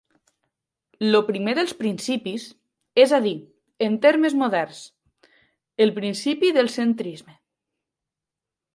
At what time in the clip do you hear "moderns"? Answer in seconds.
4.43-4.83